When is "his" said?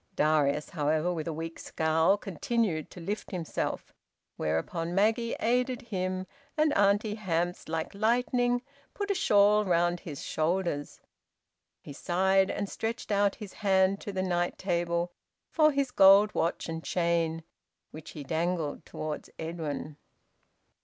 9.99-10.23, 13.35-13.53, 15.71-15.91